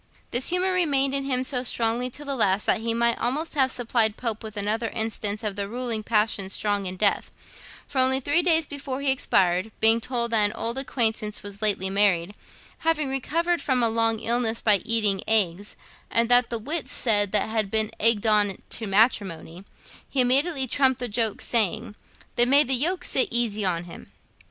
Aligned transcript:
This 0.31 0.49
humour 0.49 0.73
remained 0.73 1.13
in 1.13 1.25
him 1.25 1.43
so 1.43 1.61
strongly 1.61 2.09
to 2.09 2.25
the 2.25 2.33
last 2.35 2.65
that 2.65 2.81
he 2.81 2.91
might 2.91 3.19
almost 3.19 3.53
have 3.53 3.69
supplied 3.69 4.17
Pope 4.17 4.41
with 4.41 4.57
another 4.57 4.89
instance 4.89 5.43
of 5.43 5.55
'the 5.55 5.69
ruling 5.69 6.01
passion 6.01 6.49
strong 6.49 6.87
in 6.87 6.97
death,' 6.97 7.29
for 7.87 7.99
only 7.99 8.19
three 8.19 8.41
days 8.41 8.65
before 8.65 9.01
he 9.01 9.11
expired, 9.11 9.71
being 9.79 10.01
told 10.01 10.31
that 10.31 10.43
an 10.43 10.53
old 10.53 10.79
acquaintance 10.79 11.43
was 11.43 11.61
lately 11.61 11.91
married, 11.91 12.33
having 12.79 13.09
recovered 13.09 13.61
from 13.61 13.83
a 13.83 13.89
long 13.89 14.19
illness 14.19 14.59
by 14.59 14.77
eating 14.77 15.21
eggs, 15.27 15.75
and 16.09 16.29
that 16.29 16.49
the 16.49 16.57
wits 16.57 16.91
said 16.91 17.31
that 17.31 17.49
he 17.49 17.51
had 17.53 17.69
been 17.69 17.91
egged 17.99 18.25
on 18.25 18.57
to 18.71 18.87
matrimony, 18.87 19.65
he 20.09 20.19
immediately 20.19 20.65
trumped 20.65 20.99
the 20.99 21.07
joke, 21.07 21.41
saying, 21.41 21.93
'Then 22.37 22.49
may 22.49 22.63
the 22.63 22.73
yoke 22.73 23.03
sit 23.03 23.27
easy 23.29 23.63
on 23.63 23.83
him.' 23.83 24.11